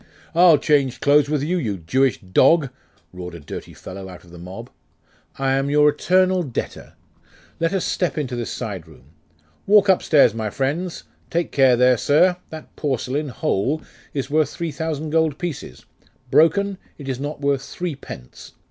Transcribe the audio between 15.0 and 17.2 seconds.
gold pieces: broken, it is